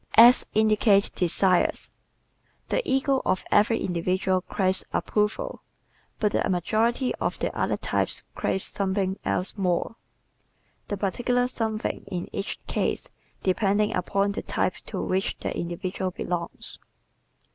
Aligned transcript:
Acts 0.17 0.43
Indicate 0.55 1.11
Desires¶ 1.13 1.91
The 2.69 2.81
ego 2.91 3.21
of 3.23 3.43
every 3.51 3.81
individual 3.83 4.41
craves 4.41 4.83
approval 4.91 5.61
but 6.19 6.31
the 6.31 6.49
majority 6.49 7.13
of 7.21 7.37
the 7.37 7.55
other 7.55 7.77
types 7.77 8.23
craves 8.33 8.63
something 8.63 9.19
else 9.23 9.55
more 9.57 9.97
the 10.87 10.97
particular 10.97 11.47
something 11.47 12.03
in 12.07 12.27
each 12.35 12.57
case 12.65 13.09
depending 13.43 13.95
upon 13.95 14.31
the 14.31 14.41
type 14.41 14.73
to 14.87 14.99
which 14.99 15.37
the 15.39 15.55
individual 15.55 16.09
belongs. 16.09 16.79